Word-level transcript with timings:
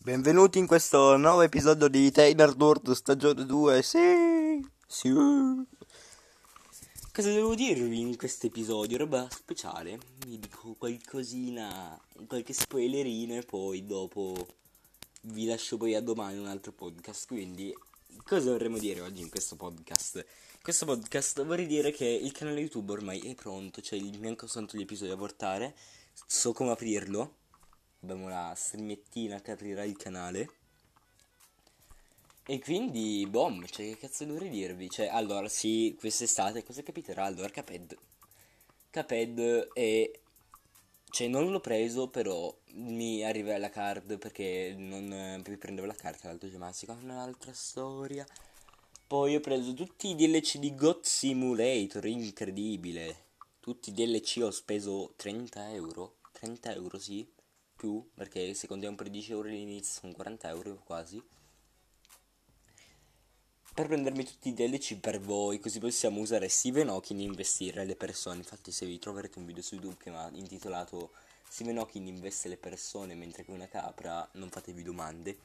Benvenuti 0.00 0.58
in 0.58 0.66
questo 0.68 1.16
nuovo 1.16 1.42
episodio 1.42 1.88
di 1.88 2.10
Taylor 2.12 2.54
World 2.56 2.92
stagione 2.92 3.44
2. 3.44 3.82
Sì, 3.82 4.64
sì. 4.86 5.12
Cosa 7.12 7.32
devo 7.32 7.54
dirvi 7.56 7.98
in 8.00 8.16
questo 8.16 8.46
episodio? 8.46 8.96
Roba 8.96 9.26
speciale. 9.28 9.98
Vi 10.24 10.38
dico 10.38 10.76
qualcosina, 10.78 12.00
qualche 12.26 12.52
spoilerino 12.52 13.34
e 13.34 13.42
poi 13.42 13.84
dopo 13.86 14.46
vi 15.22 15.46
lascio 15.46 15.76
poi 15.76 15.96
a 15.96 16.00
domani 16.00 16.38
un 16.38 16.46
altro 16.46 16.70
podcast. 16.70 17.26
Quindi, 17.26 17.76
cosa 18.24 18.52
vorremmo 18.52 18.78
dire 18.78 19.00
oggi 19.00 19.20
in 19.20 19.28
questo 19.28 19.56
podcast? 19.56 20.24
Questo 20.62 20.86
podcast 20.86 21.44
vorrei 21.44 21.66
dire 21.66 21.90
che 21.90 22.06
il 22.06 22.30
canale 22.30 22.60
YouTube 22.60 22.92
ormai 22.92 23.18
è 23.22 23.34
pronto, 23.34 23.82
cioè 23.82 23.98
mi 23.98 24.10
mancano 24.12 24.48
soltanto 24.48 24.78
gli 24.78 24.82
episodi 24.82 25.10
da 25.10 25.16
portare. 25.16 25.74
So 26.24 26.52
come 26.52 26.70
aprirlo. 26.70 27.37
Abbiamo 28.00 28.28
la 28.28 28.52
streamettina 28.56 29.40
che 29.40 29.50
aprirà 29.50 29.82
il 29.84 29.96
canale. 29.96 30.48
E 32.46 32.60
quindi, 32.60 33.26
bom, 33.28 33.66
cioè, 33.66 33.88
che 33.88 33.98
cazzo 33.98 34.24
dovrei 34.24 34.48
dirvi? 34.48 34.88
Cioè, 34.88 35.08
allora, 35.08 35.48
sì, 35.48 35.96
quest'estate 35.98 36.62
cosa 36.64 36.82
capiterà? 36.82 37.24
Allora, 37.24 37.48
Caped. 37.50 37.98
Caped 38.90 39.68
è... 39.72 40.10
Cioè, 41.10 41.28
non 41.28 41.50
l'ho 41.50 41.60
preso, 41.60 42.08
però 42.08 42.54
mi 42.74 43.22
arriva 43.24 43.58
la 43.58 43.70
card 43.70 44.18
perché 44.18 44.74
non 44.76 45.42
mi 45.44 45.56
prendevo 45.56 45.86
la 45.86 45.94
carta 45.94 46.28
l'altro 46.28 46.48
giorno, 46.48 46.70
un'altra 47.02 47.52
storia. 47.52 48.26
Poi 49.06 49.34
ho 49.34 49.40
preso 49.40 49.74
tutti 49.74 50.08
i 50.08 50.14
DLC 50.14 50.58
di 50.58 50.74
God 50.74 51.02
Simulator, 51.02 52.06
incredibile. 52.06 53.24
Tutti 53.60 53.90
i 53.90 53.92
DLC 53.92 54.40
ho 54.42 54.50
speso 54.50 55.12
30 55.16 55.72
euro. 55.72 56.16
30 56.32 56.72
euro, 56.74 56.98
sì 56.98 57.36
più, 57.78 58.04
perché 58.12 58.52
se 58.54 58.66
contiamo 58.66 58.96
per 58.96 59.08
10 59.08 59.30
euro 59.30 59.48
all'inizio 59.48 60.00
sono 60.00 60.12
40 60.12 60.48
euro 60.48 60.82
quasi. 60.84 61.22
Per 63.72 63.86
prendermi 63.86 64.24
tutti 64.24 64.48
i 64.48 64.54
DLC 64.54 64.98
per 64.98 65.20
voi, 65.20 65.60
così 65.60 65.78
possiamo 65.78 66.20
usare 66.20 66.48
Steven 66.48 66.88
Hawking 66.88 67.20
e 67.20 67.22
investire 67.22 67.84
le 67.84 67.94
persone. 67.94 68.38
Infatti 68.38 68.72
se 68.72 68.84
vi 68.84 68.98
troverete 68.98 69.38
un 69.38 69.46
video 69.46 69.62
su 69.62 69.76
YouTube 69.76 69.96
che 70.02 70.10
mi 70.10 70.16
ha 70.16 70.28
intitolato 70.32 71.12
Steven 71.48 71.78
Hawking 71.78 72.08
investe 72.08 72.48
le 72.48 72.56
persone 72.56 73.14
mentre 73.14 73.44
che 73.44 73.52
una 73.52 73.68
capra, 73.68 74.28
non 74.32 74.50
fatevi 74.50 74.82
domande. 74.82 75.38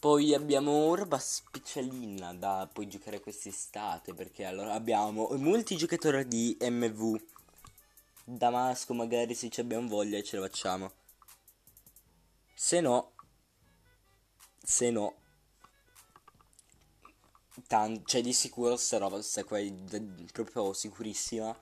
Poi 0.00 0.32
abbiamo 0.32 0.94
roba 0.94 1.18
specialina 1.18 2.32
da 2.32 2.66
poi 2.72 2.88
giocare 2.88 3.20
quest'estate 3.20 4.14
perché 4.14 4.46
allora 4.46 4.72
abbiamo 4.72 5.28
molti 5.36 5.76
giocatori 5.76 6.26
di 6.26 6.56
MV 6.60 7.20
Damasco 8.30 8.92
magari 8.92 9.34
se 9.34 9.48
ci 9.48 9.60
abbiamo 9.60 9.88
voglia 9.88 10.20
ce 10.22 10.36
la 10.36 10.42
facciamo. 10.42 10.92
Se 12.54 12.78
no, 12.82 13.12
se 14.62 14.90
no, 14.90 15.14
tan- 17.66 18.04
cioè 18.04 18.20
di 18.20 18.34
sicuro 18.34 18.76
sta 18.76 18.98
roba, 18.98 19.22
sta 19.22 19.44
qua 19.44 19.58
è 19.58 19.72
proprio 20.30 20.74
sicurissima, 20.74 21.58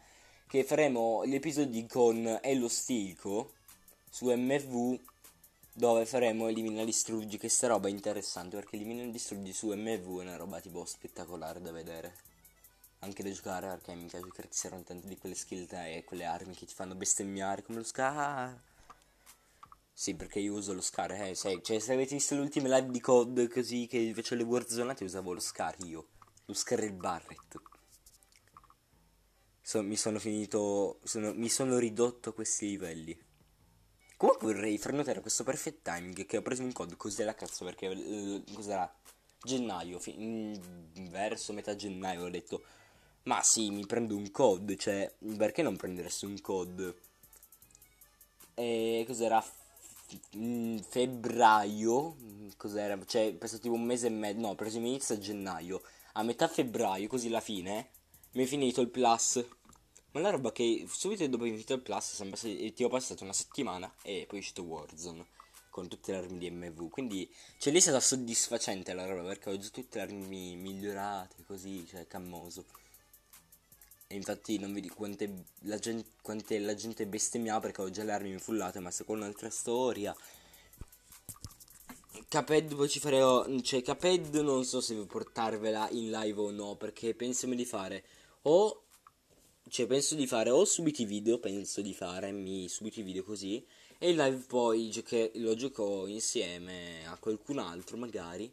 che 0.48 0.64
faremo 0.64 1.24
gli 1.24 1.36
episodi 1.36 1.86
con 1.86 2.40
Ello 2.42 2.68
Stilco 2.68 3.52
su 4.10 4.28
MV 4.34 4.98
dove 5.72 6.04
faremo 6.04 6.48
Elimina 6.48 6.82
Distruggi, 6.82 7.38
che 7.38 7.48
sta 7.48 7.68
roba 7.68 7.86
è 7.86 7.92
interessante 7.92 8.56
perché 8.56 8.74
Elimina 8.74 9.04
Distruggi 9.04 9.52
su 9.52 9.68
MV 9.68 10.18
è 10.18 10.22
una 10.22 10.36
roba 10.36 10.58
tipo 10.58 10.84
spettacolare 10.84 11.60
da 11.60 11.70
vedere 11.70 12.35
anche 13.06 13.22
da 13.22 13.30
giocare 13.30 13.68
perché 13.68 13.94
mi 13.94 14.06
piace 14.06 14.24
giocare 14.24 14.48
ti 14.48 14.56
servono 14.56 14.82
tante 14.82 15.06
di 15.06 15.16
quelle 15.16 15.34
skill 15.34 15.66
e 15.70 16.04
quelle 16.04 16.24
armi 16.24 16.54
che 16.54 16.66
ti 16.66 16.74
fanno 16.74 16.94
bestemmiare 16.94 17.62
come 17.62 17.78
lo 17.78 17.84
Scar. 17.84 18.60
Sì, 19.92 20.14
perché 20.14 20.40
io 20.40 20.52
uso 20.52 20.74
lo 20.74 20.82
Scar, 20.82 21.12
eh, 21.12 21.34
sai, 21.34 21.62
cioè 21.62 21.78
se 21.78 21.94
avete 21.94 22.14
visto 22.14 22.34
le 22.34 22.42
ultime 22.42 22.68
live 22.68 22.90
di 22.90 23.00
COD 23.00 23.48
così 23.48 23.86
che 23.86 24.12
facevo 24.14 24.42
le 24.42 24.48
warzonate 24.48 25.04
usavo 25.04 25.32
lo 25.32 25.40
Scar 25.40 25.76
io, 25.84 26.08
lo 26.44 26.54
Scar 26.54 26.80
e 26.80 26.86
il 26.86 26.92
Barret. 26.92 27.60
So, 29.62 29.82
mi 29.82 29.96
sono 29.96 30.18
finito, 30.18 31.00
sono, 31.02 31.32
mi 31.32 31.48
sono 31.48 31.78
ridotto 31.78 32.30
a 32.30 32.34
questi 32.34 32.68
livelli. 32.68 33.18
Comunque 34.16 34.52
vorrei 34.52 34.78
far 34.78 34.92
notare 34.92 35.20
questo 35.20 35.44
perfect 35.44 35.82
timing 35.82 36.26
che 36.26 36.36
ho 36.36 36.42
preso 36.42 36.62
un 36.62 36.72
COD 36.72 36.96
così 36.96 37.22
alla 37.22 37.34
cazzo 37.34 37.64
perché 37.64 37.88
uh, 37.88 38.44
cos'era? 38.54 38.94
Gennaio, 39.42 39.98
fin- 39.98 40.58
verso 41.10 41.52
metà 41.52 41.76
gennaio 41.76 42.24
ho 42.24 42.30
detto 42.30 42.64
ma 43.26 43.42
sì, 43.42 43.70
mi 43.70 43.84
prendo 43.86 44.14
un 44.16 44.30
COD, 44.30 44.76
cioè, 44.76 45.12
perché 45.36 45.62
non 45.62 45.76
prenderesti 45.76 46.26
un 46.26 46.40
COD? 46.40 46.94
E 48.54 49.04
cos'era? 49.06 49.44
Mm, 50.36 50.78
febbraio? 50.78 52.16
Cos'era? 52.56 52.98
Cioè, 53.04 53.34
penso 53.34 53.58
tipo 53.58 53.74
un 53.74 53.82
mese 53.82 54.06
e 54.06 54.10
mezzo, 54.10 54.40
no, 54.40 54.54
preso 54.54 54.78
inizio 54.78 55.16
a 55.16 55.18
gennaio. 55.18 55.82
A 56.12 56.22
metà 56.22 56.46
febbraio, 56.46 57.08
così 57.08 57.26
alla 57.26 57.40
fine, 57.40 57.90
mi 58.32 58.44
è 58.44 58.46
finito 58.46 58.80
il 58.80 58.88
plus. 58.88 59.44
Ma 60.12 60.20
la 60.20 60.30
roba 60.30 60.52
che 60.52 60.86
subito 60.88 61.26
dopo 61.26 61.42
che 61.42 61.50
è 61.50 61.52
finito 61.52 61.74
il 61.74 61.82
plus, 61.82 62.14
sembra 62.14 62.38
è 62.40 62.72
tipo 62.72 62.88
passata 62.88 63.24
una 63.24 63.32
settimana 63.32 63.92
e 64.02 64.24
poi 64.28 64.38
è 64.38 64.40
uscito 64.40 64.62
Warzone 64.62 65.26
con 65.68 65.88
tutte 65.88 66.12
le 66.12 66.18
armi 66.18 66.38
di 66.38 66.50
MV. 66.50 66.90
Quindi, 66.90 67.28
cioè, 67.58 67.72
lì 67.72 67.78
è 67.80 67.82
stata 67.82 68.00
soddisfacente 68.00 68.94
la 68.94 69.04
roba 69.04 69.24
perché 69.24 69.50
ho 69.50 69.58
già 69.58 69.68
tutte 69.68 69.98
le 69.98 70.04
armi 70.04 70.54
migliorate, 70.56 71.44
così, 71.44 71.84
cioè, 71.86 72.06
cammoso. 72.06 72.64
E 74.08 74.14
infatti 74.14 74.58
non 74.58 74.72
vedi 74.72 74.88
quante 74.88 75.44
la 75.62 75.78
gente, 75.78 76.10
quante 76.22 76.58
la 76.60 76.74
gente 76.74 77.06
bestemmiava 77.06 77.60
perché 77.60 77.82
ho 77.82 77.90
già 77.90 78.04
le 78.04 78.12
armi 78.12 78.30
infullate, 78.30 78.78
ma 78.78 78.90
secondo 78.90 79.24
un'altra 79.24 79.50
storia. 79.50 80.16
Caped 82.28 82.74
poi 82.74 82.88
ci 82.88 82.98
farò. 82.98 83.46
Cioè, 83.60 83.82
Caped 83.82 84.34
non 84.36 84.64
so 84.64 84.80
se 84.80 84.94
portarvela 85.06 85.88
in 85.90 86.10
live 86.10 86.40
o 86.40 86.50
no. 86.50 86.76
Perché 86.76 87.14
penso 87.14 87.46
di 87.46 87.64
fare. 87.64 88.04
O. 88.42 88.82
Cioè, 89.68 89.86
penso 89.86 90.14
di 90.14 90.26
fare 90.26 90.50
o 90.50 90.64
subito 90.64 91.02
i 91.02 91.04
video. 91.04 91.38
Penso 91.38 91.80
di 91.82 91.94
farmi 91.94 92.68
subito 92.68 93.00
i 93.00 93.02
video 93.02 93.22
così. 93.22 93.64
E 93.98 94.10
in 94.10 94.16
live 94.16 94.44
poi 94.46 94.90
gioche, 94.90 95.30
lo 95.36 95.54
gioco 95.54 96.06
insieme 96.06 97.06
a 97.06 97.16
qualcun 97.18 97.58
altro, 97.58 97.96
magari. 97.96 98.52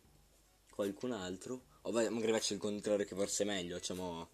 Qualcun 0.69 1.11
altro. 1.11 1.61
O 1.83 1.91
magari 1.91 2.31
faccio 2.31 2.53
il 2.53 2.59
contrario 2.59 3.05
che 3.05 3.15
forse 3.15 3.43
è 3.43 3.45
meglio. 3.45 3.75
Facciamo 3.77 4.29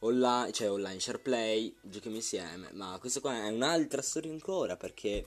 online, 0.00 0.52
cioè 0.52 0.70
online 0.70 1.00
share 1.00 1.18
play, 1.18 1.74
giochiamo 1.80 2.16
insieme, 2.16 2.70
ma 2.72 2.96
questa 2.98 3.20
qua 3.20 3.34
è 3.44 3.48
un'altra 3.48 4.02
storia 4.02 4.30
ancora 4.30 4.76
perché 4.76 5.24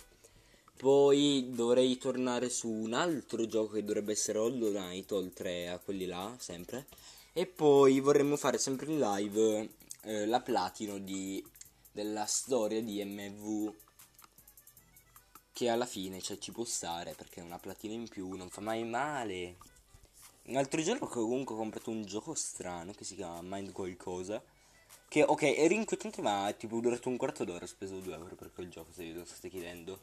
poi 0.78 1.50
dovrei 1.51 1.97
tornare 1.97 2.50
su 2.50 2.69
un 2.69 2.94
altro 2.94 3.45
gioco 3.45 3.73
che 3.73 3.85
dovrebbe 3.85 4.13
essere 4.13 4.39
Hollow 4.39 4.72
Knight 4.72 5.12
oltre 5.12 5.69
a 5.69 5.78
quelli 5.78 6.06
là, 6.06 6.35
sempre. 6.39 6.88
E 7.31 7.45
poi 7.45 8.00
vorremmo 8.00 8.35
fare 8.35 8.57
sempre 8.57 8.91
in 8.91 9.00
live 9.00 9.69
eh, 10.03 10.25
la 10.25 10.41
platino 10.41 10.97
di, 10.97 11.44
della 11.91 12.25
storia 12.25 12.81
di 12.81 13.03
MV 13.03 13.73
che 15.53 15.69
alla 15.69 15.85
fine 15.85 16.19
cioè, 16.19 16.38
ci 16.38 16.51
può 16.51 16.63
stare 16.66 17.13
perché 17.13 17.39
una 17.39 17.59
platina 17.59 17.94
in 17.94 18.07
più 18.07 18.33
non 18.33 18.50
fa 18.50 18.62
mai 18.62 18.83
male. 18.83 19.57
Un 20.45 20.57
altro 20.57 20.81
giorno 20.81 21.07
comunque 21.07 21.56
ho 21.56 21.59
comprato 21.59 21.91
un 21.91 22.03
gioco 22.03 22.33
strano 22.33 22.91
che 22.91 23.06
si 23.06 23.16
chiama 23.16 23.39
Mind 23.41 23.72
qualcosa 23.72 24.44
che 25.13 25.22
ok, 25.22 25.44
ero 25.44 25.75
inquietante, 25.75 26.24
ma 26.24 26.51
tipo 26.57 26.79
durato 26.79 27.07
un 27.07 27.18
quarto 27.18 27.44
d'ora. 27.44 27.66
Ho 27.66 27.68
speso 27.68 28.00
2 28.00 28.16
euro 28.16 28.34
per 28.34 28.51
quel 28.51 28.68
gioco. 28.69 28.91
Se 28.91 29.06
lo 29.13 29.24
state 29.25 29.47
chiedendo. 29.47 30.00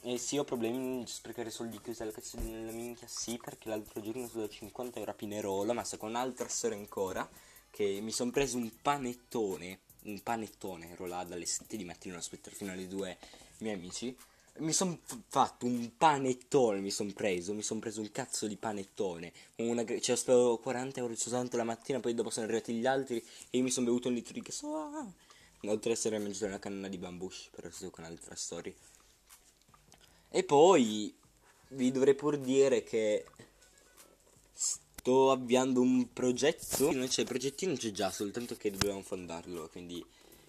E 0.00 0.16
sì, 0.16 0.38
ho 0.38 0.44
problemi 0.44 1.04
di 1.04 1.06
sprecare 1.06 1.50
soldi 1.50 1.78
chiusi 1.82 2.00
alla 2.00 2.12
cazzo 2.12 2.38
della 2.38 2.72
minchia. 2.72 3.06
Sì, 3.08 3.36
perché 3.36 3.68
l'altro 3.68 4.00
giorno 4.00 4.24
ho 4.24 4.28
speso 4.28 4.48
50 4.48 5.00
euro 5.00 5.10
a 5.10 5.14
Pinerola. 5.14 5.74
Ma 5.74 5.84
sto 5.84 5.98
con 5.98 6.08
un'altra 6.08 6.48
storia 6.48 6.78
ancora. 6.78 7.28
Che 7.68 7.98
mi 8.00 8.10
sono 8.10 8.30
preso 8.30 8.56
un 8.56 8.72
panettone. 8.80 9.80
Un 10.04 10.22
panettone. 10.22 10.92
Ero 10.92 11.04
là 11.04 11.22
dalle 11.22 11.44
7 11.44 11.76
di 11.76 11.84
mattina 11.84 12.14
a 12.14 12.20
aspettare 12.20 12.56
fino 12.56 12.72
alle 12.72 12.88
2 12.88 13.18
miei 13.58 13.74
amici 13.74 14.16
mi 14.58 14.72
sono 14.72 14.98
fatto 15.28 15.66
un 15.66 15.96
panettone, 15.96 16.80
mi 16.80 16.90
sono 16.90 17.12
preso, 17.12 17.54
mi 17.54 17.62
sono 17.62 17.80
preso 17.80 18.00
un 18.00 18.10
cazzo 18.10 18.46
di 18.46 18.56
panettone, 18.56 19.32
una, 19.56 19.84
cioè 19.84 20.14
ho 20.14 20.18
speso 20.18 20.58
40 20.62 21.00
euro 21.00 21.14
soltanto 21.16 21.56
la 21.56 21.64
mattina, 21.64 22.00
poi 22.00 22.14
dopo 22.14 22.30
sono 22.30 22.46
arrivati 22.46 22.74
gli 22.74 22.86
altri 22.86 23.16
e 23.50 23.58
io 23.58 23.62
mi 23.62 23.70
sono 23.70 23.86
bevuto 23.86 24.08
un 24.08 24.14
litro 24.14 24.32
di 24.32 24.42
queso, 24.42 24.74
ah, 24.74 25.06
oltre 25.64 25.90
ad 25.90 25.96
essere 25.96 26.18
mangiato 26.18 26.46
una 26.46 26.58
canna 26.58 26.88
di 26.88 26.98
bambush, 26.98 27.50
però 27.54 27.70
sto 27.70 27.90
con 27.90 28.04
un'altra 28.04 28.34
storia. 28.34 28.72
E 30.30 30.44
poi 30.44 31.14
vi 31.68 31.90
dovrei 31.90 32.14
pur 32.14 32.38
dire 32.38 32.82
che 32.82 33.24
sto 34.52 35.30
avviando 35.30 35.80
un 35.80 36.12
progetto, 36.12 36.92
non 36.92 37.08
c'è, 37.08 37.22
il 37.22 37.26
progettino 37.26 37.74
c'è 37.74 37.90
già, 37.90 38.10
soltanto 38.10 38.56
che 38.56 38.70
dobbiamo 38.70 39.02
fondarlo, 39.02 39.68
quindi 39.68 40.04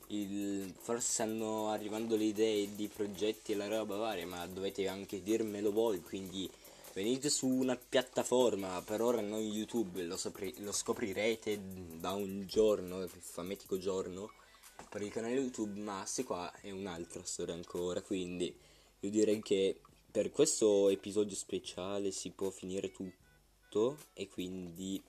il, 0.07 0.73
forse 0.77 1.11
stanno 1.11 1.69
arrivando 1.69 2.15
le 2.15 2.25
idee 2.25 2.75
di 2.75 2.87
progetti 2.87 3.51
e 3.51 3.55
la 3.55 3.67
roba 3.67 3.97
varia, 3.97 4.25
ma 4.25 4.45
dovete 4.47 4.87
anche 4.87 5.21
dirmelo 5.21 5.71
voi, 5.71 6.01
quindi 6.01 6.49
venite 6.93 7.29
su 7.29 7.47
una 7.47 7.75
piattaforma, 7.75 8.81
per 8.81 9.01
ora 9.01 9.21
non 9.21 9.39
YouTube, 9.39 10.03
lo, 10.03 10.17
sopri, 10.17 10.53
lo 10.59 10.71
scoprirete 10.71 11.59
da 11.99 12.11
un 12.11 12.45
giorno, 12.47 13.07
fametico 13.07 13.77
giorno, 13.77 14.31
per 14.89 15.01
il 15.01 15.11
canale 15.11 15.35
YouTube, 15.35 15.79
ma 15.79 16.05
se 16.05 16.23
qua 16.23 16.51
è 16.61 16.71
un'altra 16.71 17.23
storia 17.23 17.53
ancora, 17.53 18.01
quindi 18.01 18.55
io 19.01 19.09
direi 19.09 19.41
che 19.41 19.81
per 20.09 20.31
questo 20.31 20.89
episodio 20.89 21.35
speciale 21.35 22.11
si 22.11 22.31
può 22.31 22.49
finire 22.49 22.91
tutto 22.91 23.97
e 24.13 24.27
quindi 24.27 25.01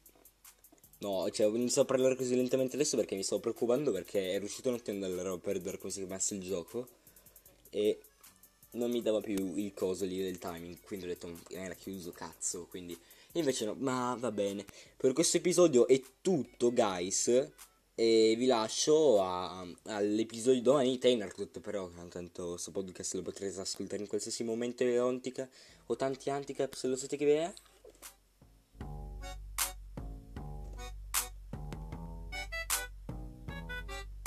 no, 0.98 1.28
cioè 1.30 1.46
ho 1.46 1.54
iniziato 1.54 1.82
a 1.82 1.84
parlare 1.84 2.16
così 2.16 2.34
lentamente 2.34 2.74
adesso 2.74 2.96
perché 2.96 3.14
mi 3.14 3.22
stavo 3.22 3.40
preoccupando 3.40 3.92
perché 3.92 4.34
è 4.34 4.38
riuscito 4.38 4.68
un 4.68 4.76
attimo 4.76 5.32
a 5.32 5.38
perdere 5.38 5.78
come 5.78 5.92
si 5.92 6.00
chiamasse 6.00 6.34
il 6.34 6.42
gioco 6.42 6.88
e 7.70 8.00
non 8.72 8.90
mi 8.90 9.00
dava 9.00 9.20
più 9.20 9.56
il 9.56 9.72
coso 9.72 10.04
lì 10.04 10.18
del 10.18 10.38
timing, 10.38 10.80
quindi 10.82 11.06
ho 11.06 11.08
detto 11.08 11.38
era 11.50 11.74
chiuso 11.74 12.12
cazzo, 12.12 12.66
quindi 12.68 12.98
invece 13.32 13.64
no, 13.64 13.74
ma 13.78 14.16
va 14.18 14.30
bene. 14.30 14.64
Per 14.96 15.12
questo 15.12 15.38
episodio 15.38 15.86
è 15.86 16.00
tutto, 16.20 16.72
guys. 16.72 17.50
E 17.94 18.36
vi 18.38 18.46
lascio 18.46 19.20
a, 19.20 19.66
all'episodio 19.86 20.62
domani 20.62 20.90
di 20.90 20.98
Tainartut, 20.98 21.58
però 21.58 21.90
tanto 22.08 22.50
questo 22.50 22.70
podcast 22.70 23.14
lo 23.14 23.22
potrete 23.22 23.58
ascoltare 23.58 24.02
in 24.02 24.06
qualsiasi 24.08 24.44
momento 24.44 24.84
eontica 24.84 25.48
o 25.86 25.96
tanti 25.96 26.30
anticap 26.30 26.74
se 26.74 26.86
lo 26.86 26.94
sapete 26.94 27.16
che 27.16 27.38
è. 27.40 27.52